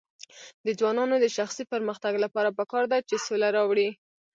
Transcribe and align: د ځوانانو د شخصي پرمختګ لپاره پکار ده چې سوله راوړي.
د 0.65 0.67
ځوانانو 0.79 1.15
د 1.21 1.25
شخصي 1.37 1.63
پرمختګ 1.73 2.13
لپاره 2.23 2.55
پکار 2.59 2.83
ده 2.91 2.97
چې 3.09 3.23
سوله 3.25 3.47
راوړي. 3.57 3.89